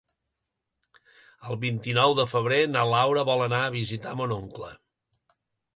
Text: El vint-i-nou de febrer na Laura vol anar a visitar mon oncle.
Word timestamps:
El 1.51 1.59
vint-i-nou 1.65 2.15
de 2.21 2.25
febrer 2.33 2.59
na 2.73 2.87
Laura 2.95 3.27
vol 3.31 3.47
anar 3.51 3.61
a 3.69 3.73
visitar 3.79 4.17
mon 4.23 4.37
oncle. 4.43 4.77